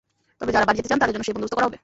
[0.39, 1.77] তবে যারা বাড়ি যেতে চান, তাঁদের জন্য সেই বন্দোবস্ত করা হবে।